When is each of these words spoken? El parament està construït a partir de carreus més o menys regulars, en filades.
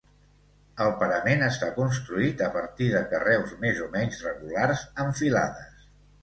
El 0.85 0.93
parament 1.01 1.43
està 1.47 1.69
construït 1.75 2.41
a 2.45 2.47
partir 2.55 2.87
de 2.95 3.03
carreus 3.13 3.53
més 3.67 3.83
o 3.89 3.91
menys 3.99 4.23
regulars, 4.31 4.83
en 5.05 5.15
filades. 5.23 5.87